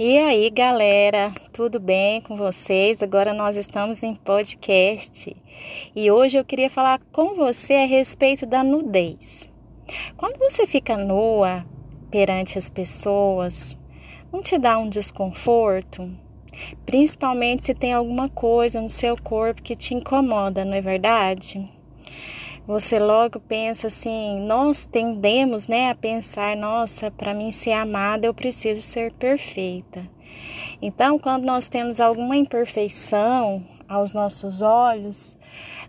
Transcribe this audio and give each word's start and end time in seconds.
E 0.00 0.16
aí, 0.16 0.48
galera, 0.48 1.32
tudo 1.52 1.80
bem 1.80 2.20
com 2.20 2.36
vocês? 2.36 3.02
Agora 3.02 3.34
nós 3.34 3.56
estamos 3.56 4.00
em 4.00 4.14
podcast 4.14 5.36
e 5.92 6.08
hoje 6.08 6.38
eu 6.38 6.44
queria 6.44 6.70
falar 6.70 7.00
com 7.10 7.34
você 7.34 7.74
a 7.74 7.84
respeito 7.84 8.46
da 8.46 8.62
nudez. 8.62 9.50
Quando 10.16 10.38
você 10.38 10.68
fica 10.68 10.96
nua 10.96 11.66
perante 12.12 12.56
as 12.56 12.70
pessoas, 12.70 13.76
não 14.32 14.40
te 14.40 14.56
dá 14.56 14.78
um 14.78 14.88
desconforto? 14.88 16.08
Principalmente 16.86 17.64
se 17.64 17.74
tem 17.74 17.92
alguma 17.92 18.28
coisa 18.28 18.80
no 18.80 18.88
seu 18.88 19.20
corpo 19.20 19.64
que 19.64 19.74
te 19.74 19.94
incomoda, 19.94 20.64
não 20.64 20.74
é 20.74 20.80
verdade? 20.80 21.68
Você 22.68 22.98
logo 22.98 23.40
pensa 23.40 23.86
assim, 23.86 24.40
nós 24.40 24.84
tendemos, 24.84 25.66
né, 25.66 25.90
a 25.90 25.94
pensar, 25.94 26.54
nossa, 26.54 27.10
para 27.10 27.32
mim 27.32 27.50
ser 27.50 27.72
amada 27.72 28.26
eu 28.26 28.34
preciso 28.34 28.82
ser 28.82 29.10
perfeita. 29.14 30.06
Então, 30.82 31.18
quando 31.18 31.46
nós 31.46 31.66
temos 31.66 31.98
alguma 31.98 32.36
imperfeição 32.36 33.64
aos 33.88 34.12
nossos 34.12 34.60
olhos, 34.60 35.34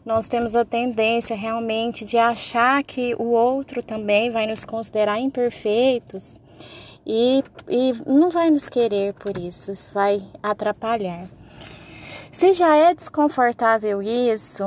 nós 0.06 0.30
temos 0.30 0.56
a 0.56 0.64
tendência 0.64 1.36
realmente 1.36 2.06
de 2.06 2.18
achar 2.18 2.82
que 2.82 3.14
o 3.16 3.26
outro 3.26 3.84
também 3.84 4.32
vai 4.32 4.48
nos 4.48 4.64
considerar 4.64 5.20
imperfeitos 5.20 6.40
e, 7.06 7.44
e 7.68 7.92
não 8.08 8.32
vai 8.32 8.50
nos 8.50 8.70
querer 8.70 9.14
por 9.16 9.38
isso, 9.38 9.70
isso 9.74 9.94
vai 9.94 10.24
atrapalhar. 10.42 11.28
Se 12.32 12.54
já 12.54 12.74
é 12.78 12.94
desconfortável 12.94 14.02
isso, 14.02 14.64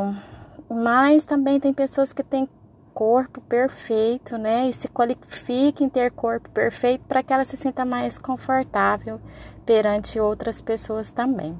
mas 0.72 1.26
também 1.26 1.60
tem 1.60 1.72
pessoas 1.72 2.12
que 2.12 2.22
têm 2.22 2.48
corpo 2.94 3.40
perfeito, 3.42 4.36
né? 4.36 4.68
E 4.68 4.72
se 4.72 4.88
qualificam 4.88 5.86
em 5.86 5.90
ter 5.90 6.10
corpo 6.10 6.48
perfeito 6.50 7.04
para 7.06 7.22
que 7.22 7.32
ela 7.32 7.44
se 7.44 7.56
sinta 7.56 7.84
mais 7.84 8.18
confortável 8.18 9.20
perante 9.64 10.20
outras 10.20 10.60
pessoas 10.60 11.12
também. 11.12 11.58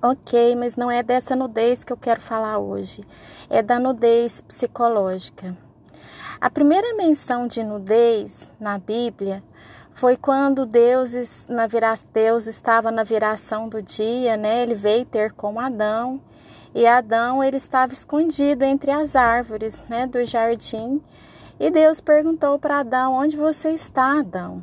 Ok, 0.00 0.54
mas 0.54 0.76
não 0.76 0.90
é 0.90 1.02
dessa 1.02 1.34
nudez 1.34 1.82
que 1.82 1.92
eu 1.92 1.96
quero 1.96 2.20
falar 2.20 2.58
hoje, 2.58 3.02
é 3.50 3.60
da 3.62 3.80
nudez 3.80 4.40
psicológica. 4.40 5.56
A 6.40 6.48
primeira 6.48 6.94
menção 6.94 7.48
de 7.48 7.64
nudez 7.64 8.48
na 8.60 8.78
Bíblia 8.78 9.42
foi 9.92 10.16
quando 10.16 10.64
Deus, 10.64 11.48
na 11.48 11.66
vira... 11.66 11.92
Deus 12.12 12.46
estava 12.46 12.92
na 12.92 13.02
viração 13.02 13.68
do 13.68 13.82
dia, 13.82 14.36
né? 14.36 14.62
Ele 14.62 14.76
veio 14.76 15.04
ter 15.04 15.32
com 15.32 15.58
Adão 15.58 16.20
e 16.74 16.86
Adão 16.86 17.42
ele 17.42 17.56
estava 17.56 17.92
escondido 17.92 18.64
entre 18.64 18.90
as 18.90 19.16
árvores, 19.16 19.82
né, 19.88 20.06
do 20.06 20.24
jardim. 20.24 21.02
E 21.58 21.70
Deus 21.70 22.00
perguntou 22.00 22.58
para 22.58 22.80
Adão: 22.80 23.14
"Onde 23.14 23.36
você 23.36 23.70
está, 23.70 24.20
Adão?" 24.20 24.62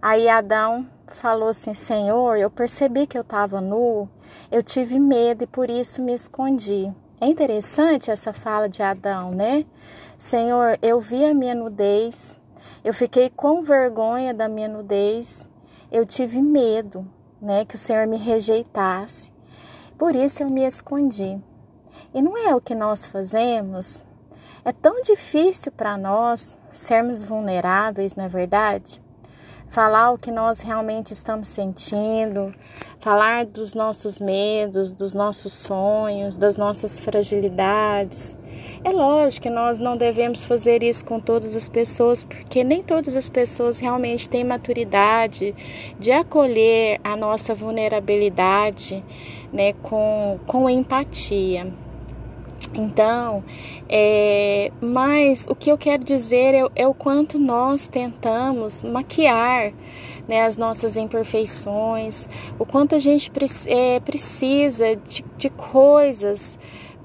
Aí 0.00 0.28
Adão 0.28 0.86
falou 1.08 1.48
assim: 1.48 1.74
"Senhor, 1.74 2.36
eu 2.36 2.50
percebi 2.50 3.06
que 3.06 3.16
eu 3.16 3.22
estava 3.22 3.60
nu, 3.60 4.08
eu 4.50 4.62
tive 4.62 4.98
medo 4.98 5.44
e 5.44 5.46
por 5.46 5.70
isso 5.70 6.02
me 6.02 6.14
escondi." 6.14 6.92
É 7.20 7.26
interessante 7.26 8.10
essa 8.12 8.32
fala 8.32 8.68
de 8.68 8.80
Adão, 8.80 9.32
né? 9.32 9.66
Senhor, 10.16 10.78
eu 10.80 11.00
vi 11.00 11.24
a 11.24 11.34
minha 11.34 11.54
nudez, 11.54 12.38
eu 12.84 12.94
fiquei 12.94 13.28
com 13.28 13.62
vergonha 13.62 14.32
da 14.32 14.48
minha 14.48 14.68
nudez, 14.68 15.48
eu 15.90 16.06
tive 16.06 16.40
medo, 16.40 17.06
né, 17.40 17.64
que 17.64 17.74
o 17.74 17.78
Senhor 17.78 18.06
me 18.06 18.16
rejeitasse. 18.16 19.32
Por 19.98 20.14
isso 20.14 20.44
eu 20.44 20.48
me 20.48 20.64
escondi. 20.64 21.40
E 22.14 22.22
não 22.22 22.38
é 22.38 22.54
o 22.54 22.60
que 22.60 22.72
nós 22.72 23.04
fazemos? 23.04 24.00
É 24.64 24.70
tão 24.70 25.02
difícil 25.02 25.72
para 25.72 25.96
nós 25.96 26.56
sermos 26.70 27.24
vulneráveis, 27.24 28.14
não 28.14 28.24
é 28.24 28.28
verdade? 28.28 29.02
Falar 29.66 30.12
o 30.12 30.18
que 30.18 30.30
nós 30.30 30.60
realmente 30.60 31.12
estamos 31.12 31.48
sentindo, 31.48 32.54
falar 33.00 33.44
dos 33.44 33.74
nossos 33.74 34.20
medos, 34.20 34.92
dos 34.92 35.14
nossos 35.14 35.52
sonhos, 35.52 36.36
das 36.36 36.56
nossas 36.56 37.00
fragilidades. 37.00 38.36
É 38.84 38.90
lógico 38.90 39.44
que 39.44 39.50
nós 39.50 39.78
não 39.78 39.96
devemos 39.96 40.44
fazer 40.44 40.82
isso 40.82 41.04
com 41.04 41.18
todas 41.18 41.56
as 41.56 41.68
pessoas, 41.68 42.24
porque 42.24 42.62
nem 42.62 42.82
todas 42.82 43.16
as 43.16 43.28
pessoas 43.28 43.80
realmente 43.80 44.28
têm 44.28 44.44
maturidade 44.44 45.54
de 45.98 46.12
acolher 46.12 47.00
a 47.02 47.16
nossa 47.16 47.54
vulnerabilidade 47.54 49.04
né, 49.52 49.72
com, 49.82 50.38
com 50.46 50.68
empatia. 50.68 51.72
Então, 52.74 53.42
é, 53.88 54.70
mas 54.80 55.46
o 55.48 55.54
que 55.54 55.70
eu 55.70 55.78
quero 55.78 56.04
dizer 56.04 56.54
é, 56.54 56.64
é 56.76 56.86
o 56.86 56.92
quanto 56.92 57.38
nós 57.38 57.88
tentamos 57.88 58.82
maquiar 58.82 59.72
né, 60.28 60.44
as 60.44 60.56
nossas 60.56 60.96
imperfeições, 60.96 62.28
o 62.58 62.66
quanto 62.66 62.94
a 62.94 62.98
gente 62.98 63.32
é, 63.66 63.98
precisa 64.00 64.96
de, 64.96 65.24
de 65.36 65.48
coisas 65.50 66.58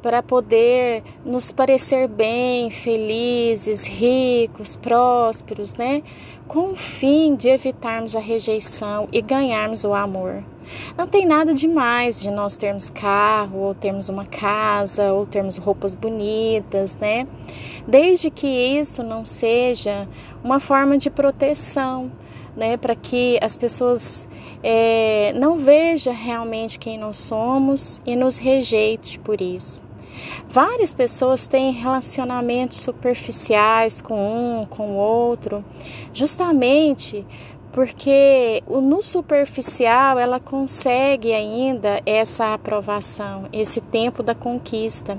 para 0.03 0.21
poder 0.21 1.01
nos 1.25 1.53
parecer 1.53 2.09
bem, 2.09 2.69
felizes, 2.69 3.85
ricos, 3.87 4.75
prósperos, 4.75 5.73
né? 5.75 6.03
Com 6.45 6.73
o 6.73 6.75
fim 6.75 7.35
de 7.35 7.47
evitarmos 7.47 8.13
a 8.13 8.19
rejeição 8.19 9.07
e 9.13 9.21
ganharmos 9.21 9.85
o 9.85 9.93
amor. 9.93 10.43
Não 10.97 11.07
tem 11.07 11.25
nada 11.25 11.53
demais 11.53 12.19
de 12.19 12.29
nós 12.33 12.57
termos 12.57 12.89
carro, 12.89 13.59
ou 13.59 13.73
termos 13.73 14.09
uma 14.09 14.25
casa, 14.25 15.13
ou 15.13 15.25
termos 15.25 15.55
roupas 15.57 15.95
bonitas, 15.95 16.95
né? 16.97 17.25
Desde 17.87 18.29
que 18.29 18.47
isso 18.47 19.01
não 19.03 19.23
seja 19.23 20.05
uma 20.43 20.59
forma 20.59 20.97
de 20.97 21.09
proteção, 21.09 22.11
né? 22.57 22.75
Para 22.75 22.93
que 22.93 23.39
as 23.41 23.55
pessoas 23.55 24.27
é, 24.61 25.31
não 25.33 25.57
vejam 25.59 26.13
realmente 26.13 26.77
quem 26.77 26.97
nós 26.97 27.15
somos 27.17 28.01
e 28.05 28.17
nos 28.17 28.35
rejeite 28.35 29.17
por 29.17 29.39
isso. 29.39 29.81
Várias 30.47 30.93
pessoas 30.93 31.47
têm 31.47 31.71
relacionamentos 31.71 32.79
superficiais 32.79 34.01
com 34.01 34.15
um, 34.15 34.65
com 34.65 34.91
o 34.91 34.95
outro, 34.95 35.63
justamente 36.13 37.25
porque 37.71 38.63
no 38.67 39.01
superficial 39.01 40.19
ela 40.19 40.39
consegue 40.39 41.33
ainda 41.33 42.01
essa 42.05 42.53
aprovação, 42.53 43.49
esse 43.51 43.81
tempo 43.81 44.21
da 44.21 44.35
conquista. 44.35 45.17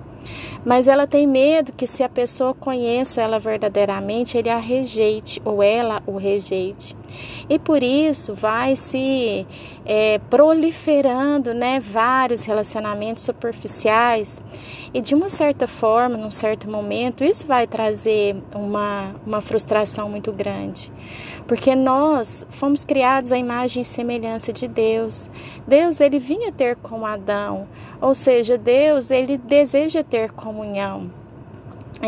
Mas 0.64 0.88
ela 0.88 1.06
tem 1.06 1.26
medo 1.26 1.72
que 1.72 1.86
se 1.86 2.02
a 2.02 2.08
pessoa 2.08 2.54
conheça 2.54 3.20
ela 3.20 3.38
verdadeiramente, 3.38 4.36
ele 4.38 4.48
a 4.48 4.58
rejeite 4.58 5.40
ou 5.44 5.62
ela 5.62 6.02
o 6.06 6.16
rejeite. 6.16 6.96
E 7.48 7.58
por 7.58 7.82
isso 7.82 8.34
vai 8.34 8.76
se 8.76 9.46
é, 9.84 10.18
proliferando 10.30 11.52
né, 11.52 11.80
vários 11.80 12.44
relacionamentos 12.44 13.22
superficiais. 13.24 14.42
E 14.92 15.00
de 15.00 15.14
uma 15.14 15.28
certa 15.28 15.66
forma, 15.66 16.16
num 16.16 16.30
certo 16.30 16.70
momento, 16.70 17.24
isso 17.24 17.46
vai 17.46 17.66
trazer 17.66 18.36
uma, 18.54 19.14
uma 19.26 19.40
frustração 19.40 20.08
muito 20.08 20.32
grande. 20.32 20.90
Porque 21.46 21.74
nós 21.74 22.46
fomos 22.48 22.84
criados 22.84 23.30
à 23.30 23.36
imagem 23.36 23.82
e 23.82 23.84
semelhança 23.84 24.52
de 24.52 24.66
Deus. 24.66 25.28
Deus 25.66 26.00
ele 26.00 26.18
vinha 26.18 26.50
ter 26.50 26.76
com 26.76 27.04
Adão, 27.04 27.68
ou 28.00 28.14
seja, 28.14 28.56
Deus 28.56 29.10
ele 29.10 29.36
deseja 29.36 30.02
ter 30.02 30.13
comunhão. 30.32 31.23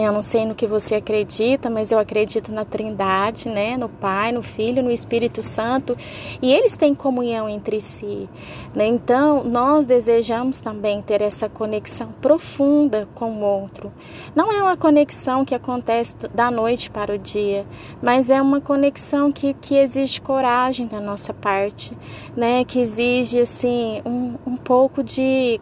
Eu 0.02 0.12
não 0.12 0.22
sei 0.22 0.44
no 0.44 0.54
que 0.54 0.66
você 0.66 0.96
acredita, 0.96 1.70
mas 1.70 1.90
eu 1.90 1.98
acredito 1.98 2.52
na 2.52 2.64
Trindade, 2.64 3.48
né? 3.48 3.76
No 3.76 3.88
Pai, 3.88 4.30
no 4.30 4.42
Filho, 4.42 4.82
no 4.82 4.90
Espírito 4.90 5.42
Santo, 5.42 5.96
e 6.42 6.52
eles 6.52 6.76
têm 6.76 6.94
comunhão 6.94 7.48
entre 7.48 7.80
si. 7.80 8.28
Né? 8.74 8.86
Então, 8.86 9.42
nós 9.42 9.86
desejamos 9.86 10.60
também 10.60 11.00
ter 11.00 11.22
essa 11.22 11.48
conexão 11.48 12.08
profunda 12.20 13.08
com 13.14 13.32
o 13.32 13.40
outro. 13.40 13.90
Não 14.34 14.52
é 14.52 14.62
uma 14.62 14.76
conexão 14.76 15.44
que 15.44 15.54
acontece 15.54 16.14
da 16.34 16.50
noite 16.50 16.90
para 16.90 17.14
o 17.14 17.18
dia, 17.18 17.64
mas 18.02 18.28
é 18.28 18.40
uma 18.42 18.60
conexão 18.60 19.32
que, 19.32 19.54
que 19.54 19.76
exige 19.76 20.20
coragem 20.20 20.86
da 20.86 21.00
nossa 21.00 21.32
parte, 21.32 21.96
né? 22.36 22.64
Que 22.64 22.80
exige 22.80 23.40
assim 23.40 24.02
um, 24.04 24.34
um 24.46 24.56
pouco 24.56 25.02
de 25.02 25.58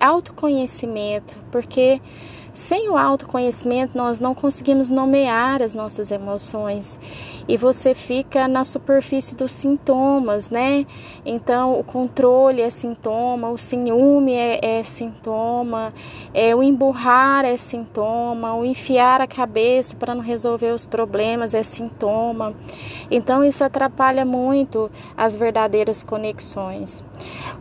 autoconhecimento, 0.00 1.36
porque 1.52 2.00
sem 2.58 2.88
o 2.88 2.96
autoconhecimento, 2.96 3.96
nós 3.96 4.18
não 4.18 4.34
conseguimos 4.34 4.90
nomear 4.90 5.62
as 5.62 5.74
nossas 5.74 6.10
emoções 6.10 6.98
e 7.46 7.56
você 7.56 7.94
fica 7.94 8.46
na 8.46 8.64
superfície 8.64 9.34
dos 9.34 9.52
sintomas, 9.52 10.50
né? 10.50 10.84
Então, 11.24 11.78
o 11.78 11.84
controle 11.84 12.60
é 12.60 12.68
sintoma, 12.68 13.48
o 13.48 13.56
ciúme 13.56 14.34
é, 14.34 14.80
é 14.80 14.84
sintoma, 14.84 15.94
é, 16.34 16.54
o 16.54 16.62
emburrar 16.62 17.44
é 17.44 17.56
sintoma, 17.56 18.54
o 18.54 18.64
enfiar 18.64 19.20
a 19.20 19.26
cabeça 19.26 19.96
para 19.96 20.14
não 20.14 20.22
resolver 20.22 20.72
os 20.72 20.86
problemas 20.86 21.54
é 21.54 21.62
sintoma. 21.62 22.54
Então, 23.10 23.42
isso 23.42 23.64
atrapalha 23.64 24.24
muito 24.24 24.90
as 25.16 25.36
verdadeiras 25.36 26.02
conexões. 26.02 27.02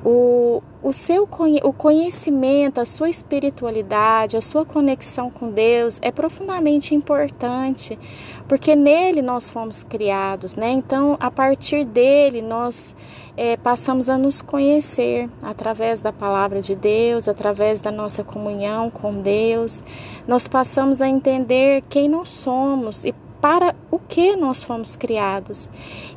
O, 0.04 0.62
o 0.88 0.94
seu 0.94 1.28
o 1.64 1.74
conhecimento, 1.74 2.80
a 2.80 2.86
sua 2.86 3.10
espiritualidade, 3.10 4.38
a 4.38 4.42
sua 4.42 4.64
conexão 4.64 5.30
com 5.30 5.52
Deus 5.52 6.00
é 6.02 6.14
profundamente 6.14 6.96
importante, 6.96 8.00
porque 8.48 8.74
nele 8.74 9.22
nós 9.22 9.50
fomos 9.50 9.84
criados, 9.84 10.56
né? 10.56 10.72
Então, 10.72 11.18
a 11.20 11.30
partir 11.30 11.84
dele 11.84 12.42
nós 12.42 12.96
é, 13.36 13.58
passamos 13.58 14.10
a 14.10 14.18
nos 14.18 14.42
conhecer 14.42 15.30
através 15.42 16.00
da 16.00 16.14
palavra 16.14 16.62
de 16.62 16.74
Deus, 16.74 17.28
através 17.28 17.82
da 17.82 17.92
nossa 17.92 18.24
comunhão 18.24 18.90
com 18.90 19.22
Deus. 19.22 19.84
Nós 20.26 20.48
passamos 20.48 21.02
a 21.02 21.10
entender 21.10 21.84
quem 21.90 22.08
nós 22.08 22.30
somos 22.30 23.04
e 23.04 23.14
para 23.42 23.76
que 24.08 24.36
nós 24.36 24.64
fomos 24.64 24.96
criados. 24.96 25.70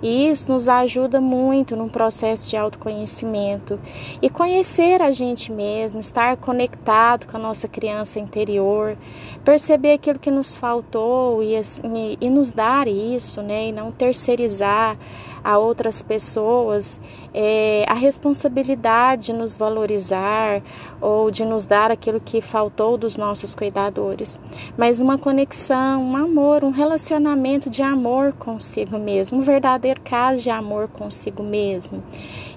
E 0.02 0.28
isso 0.28 0.52
nos 0.52 0.68
ajuda 0.68 1.20
muito 1.20 1.76
num 1.76 1.88
processo 1.88 2.48
de 2.48 2.56
autoconhecimento 2.56 3.78
e 4.22 4.30
conhecer 4.30 5.02
a 5.02 5.12
gente 5.12 5.52
mesmo, 5.52 6.00
estar 6.00 6.36
conectado 6.36 7.26
com 7.26 7.36
a 7.36 7.40
nossa 7.40 7.68
criança 7.68 8.18
interior, 8.18 8.96
perceber 9.44 9.94
aquilo 9.94 10.18
que 10.18 10.30
nos 10.30 10.56
faltou 10.56 11.42
e, 11.42 11.54
e, 11.56 12.18
e 12.20 12.30
nos 12.30 12.52
dar 12.52 12.86
isso, 12.88 13.42
né? 13.42 13.68
E 13.68 13.72
não 13.72 13.90
terceirizar 13.90 14.96
a 15.42 15.58
outras 15.58 16.02
pessoas 16.02 17.00
é, 17.32 17.84
a 17.88 17.94
responsabilidade 17.94 19.26
de 19.26 19.32
nos 19.32 19.56
valorizar 19.56 20.62
ou 21.00 21.30
de 21.30 21.44
nos 21.44 21.64
dar 21.64 21.90
aquilo 21.90 22.20
que 22.20 22.40
faltou 22.40 22.96
dos 22.96 23.16
nossos 23.16 23.54
cuidadores, 23.54 24.38
mas 24.76 25.00
uma 25.00 25.16
conexão, 25.16 26.02
um 26.02 26.16
amor, 26.16 26.64
um 26.64 26.70
relacionamento 26.70 27.70
de 27.70 27.79
amor 27.80 28.32
consigo 28.32 28.98
mesmo, 28.98 29.38
um 29.38 29.40
verdadeiro 29.40 30.00
caso 30.02 30.42
de 30.42 30.50
amor 30.50 30.88
consigo 30.88 31.42
mesmo. 31.42 32.02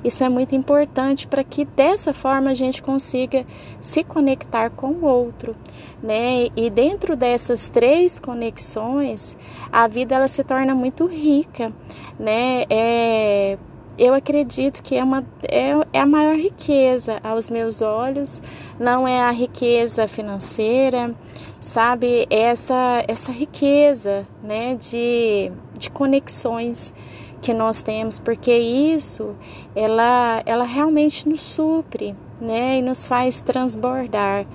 Isso 0.04 0.24
é 0.24 0.30
muito 0.30 0.56
importante 0.56 1.28
para 1.28 1.44
que 1.44 1.66
dessa 1.66 2.14
forma 2.14 2.52
a 2.52 2.54
gente 2.54 2.82
consiga 2.82 3.46
se 3.80 4.04
conectar 4.04 4.70
com 4.70 4.88
o 4.88 5.06
outro, 5.06 5.56
né? 6.02 6.50
E 6.56 6.70
dentro 6.70 7.16
dessas 7.16 7.70
três 7.70 8.20
conexões, 8.20 9.38
a 9.72 9.88
vida 9.88 10.16
ela 10.16 10.28
se 10.28 10.44
torna 10.44 10.76
muito 10.76 11.06
rica, 11.06 11.72
né? 12.20 12.66
É, 12.70 13.58
eu 13.98 14.14
acredito 14.14 14.82
que 14.82 14.96
é, 14.96 15.04
uma, 15.04 15.24
é, 15.44 15.72
é 15.94 16.00
a 16.00 16.06
maior 16.06 16.36
riqueza 16.36 17.20
aos 17.24 17.50
meus 17.50 17.82
olhos, 17.82 18.42
não 18.80 19.08
é 19.08 19.22
a 19.22 19.32
riqueza 19.32 20.08
financeira, 20.08 21.14
sabe? 21.62 22.26
É 22.30 22.42
essa, 22.42 23.04
essa 23.08 23.32
riqueza 23.32 24.28
né, 24.44 24.76
de, 24.76 25.52
de 25.78 25.90
conexões 25.92 26.94
que 27.42 27.54
nós 27.54 27.82
temos, 27.82 28.20
porque 28.20 28.56
isso 28.56 29.36
ela, 29.76 30.42
ela 30.46 30.64
realmente 30.64 31.28
nos 31.28 31.44
supre 31.44 32.16
né, 32.40 32.78
e 32.78 32.82
nos 32.82 33.06
faz 33.06 33.42
transbordar 33.42 34.46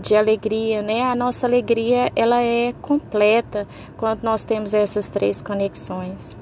de 0.00 0.14
alegria, 0.14 0.82
né? 0.82 1.02
A 1.02 1.16
nossa 1.16 1.46
alegria 1.46 2.10
ela 2.14 2.40
é 2.40 2.72
completa 2.80 3.66
quando 3.96 4.22
nós 4.22 4.44
temos 4.44 4.72
essas 4.72 5.08
três 5.08 5.42
conexões. 5.42 6.36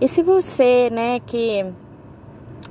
E 0.00 0.08
se 0.08 0.22
você, 0.22 0.90
né, 0.90 1.20
que 1.20 1.64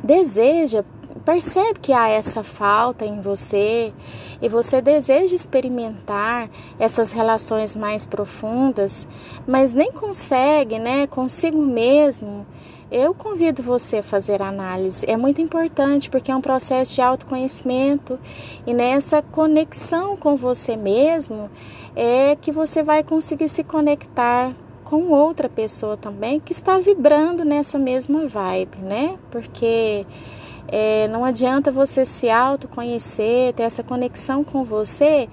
deseja, 0.03 0.83
percebe 1.25 1.79
que 1.79 1.93
há 1.93 2.09
essa 2.09 2.43
falta 2.43 3.05
em 3.05 3.21
você 3.21 3.93
e 4.41 4.49
você 4.49 4.81
deseja 4.81 5.35
experimentar 5.35 6.49
essas 6.79 7.11
relações 7.11 7.75
mais 7.75 8.05
profundas, 8.05 9.07
mas 9.47 9.73
nem 9.73 9.91
consegue, 9.91 10.79
né, 10.79 11.07
consigo 11.07 11.61
mesmo, 11.61 12.45
eu 12.91 13.13
convido 13.13 13.61
você 13.61 13.97
a 13.97 14.03
fazer 14.03 14.41
análise. 14.41 15.05
É 15.07 15.15
muito 15.15 15.41
importante 15.41 16.09
porque 16.09 16.31
é 16.31 16.35
um 16.35 16.41
processo 16.41 16.95
de 16.95 17.01
autoconhecimento 17.01 18.17
e 18.65 18.73
nessa 18.73 19.21
conexão 19.21 20.17
com 20.17 20.35
você 20.35 20.75
mesmo 20.75 21.49
é 21.95 22.35
que 22.35 22.51
você 22.51 22.81
vai 22.81 23.03
conseguir 23.03 23.49
se 23.49 23.63
conectar 23.63 24.55
com 24.89 25.11
outra 25.11 25.47
pessoa 25.47 25.95
também 25.95 26.39
que 26.39 26.51
está 26.51 26.79
vibrando 26.79 27.45
nessa 27.45 27.77
mesma 27.77 28.25
vibe, 28.25 28.79
né? 28.79 29.19
Porque 29.29 30.03
é, 30.67 31.07
não 31.09 31.23
adianta 31.23 31.71
você 31.71 32.03
se 32.07 32.27
autoconhecer, 32.27 33.53
ter 33.53 33.63
essa 33.63 33.83
conexão 33.83 34.43
com 34.43 34.63
você 34.63 35.29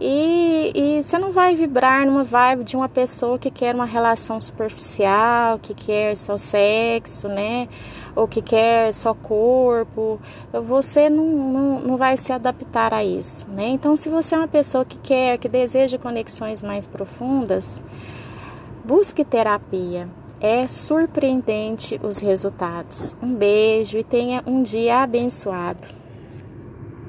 e, 0.00 0.72
e, 0.74 1.02
você 1.02 1.18
não 1.18 1.30
vai 1.30 1.54
vibrar 1.54 2.04
numa 2.04 2.24
vibe 2.24 2.64
de 2.64 2.76
uma 2.76 2.88
pessoa 2.88 3.38
que 3.38 3.50
quer 3.50 3.74
uma 3.74 3.86
relação 3.86 4.40
superficial, 4.40 5.58
que 5.58 5.72
quer 5.72 6.16
só 6.16 6.36
sexo, 6.36 7.28
né? 7.28 7.68
Ou 8.14 8.26
que 8.26 8.42
quer 8.42 8.92
só 8.92 9.14
corpo. 9.14 10.20
Você 10.52 11.08
não, 11.08 11.24
não, 11.24 11.80
não 11.80 11.96
vai 11.96 12.16
se 12.16 12.32
adaptar 12.32 12.92
a 12.92 13.04
isso, 13.04 13.46
né? 13.48 13.68
Então, 13.68 13.96
se 13.96 14.08
você 14.08 14.34
é 14.34 14.38
uma 14.38 14.48
pessoa 14.48 14.84
que 14.84 14.98
quer, 14.98 15.38
que 15.38 15.48
deseja 15.48 15.96
conexões 15.96 16.62
mais 16.62 16.86
profundas, 16.86 17.82
Busque 18.86 19.24
terapia. 19.24 20.08
É 20.40 20.68
surpreendente 20.68 21.98
os 22.04 22.18
resultados. 22.18 23.16
Um 23.20 23.34
beijo 23.34 23.98
e 23.98 24.04
tenha 24.04 24.44
um 24.46 24.62
dia 24.62 25.02
abençoado. 25.02 25.88